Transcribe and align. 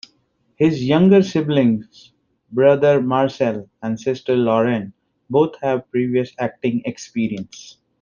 His 0.55 0.83
younger 0.83 1.21
siblings, 1.21 2.11
brother 2.51 2.99
Marcel 3.03 3.69
and 3.83 3.99
sister 3.99 4.35
Lauren, 4.35 4.93
both 5.29 5.51
have 5.61 5.91
previous 5.91 6.31
acting 6.39 6.81
experience. 6.85 7.77